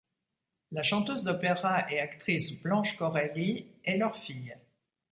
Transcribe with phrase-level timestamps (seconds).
[0.71, 4.55] La chanteuse d'opéra et actrice Blanche Correlli est leur fille.